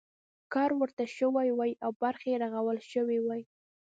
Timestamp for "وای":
1.55-1.71, 3.21-3.41